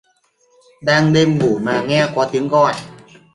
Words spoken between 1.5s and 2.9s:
mà nghe có tiếng gọi